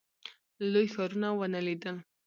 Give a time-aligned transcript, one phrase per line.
[0.71, 1.95] لوی ښارونه ونه لیدل.